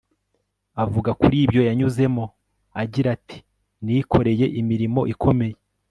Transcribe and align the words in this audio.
avuga 0.83 1.09
kuri 1.21 1.35
ibyo 1.45 1.61
yanyuzemo 1.67 2.23
agira 2.81 3.07
ati 3.17 3.37
nikoreye 3.83 4.45
imirimo 4.59 5.01
ikomeye 5.13 5.55